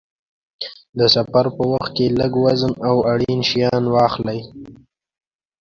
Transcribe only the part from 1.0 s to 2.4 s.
سفر په وخت کې لږ